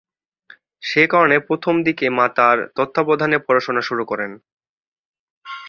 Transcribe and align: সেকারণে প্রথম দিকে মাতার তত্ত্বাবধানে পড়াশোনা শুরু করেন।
সেকারণে 0.83 1.37
প্রথম 1.47 1.75
দিকে 1.83 2.05
মাতার 2.19 2.57
তত্ত্বাবধানে 2.75 3.37
পড়াশোনা 3.39 3.81
শুরু 3.81 4.03
করেন। 4.05 4.31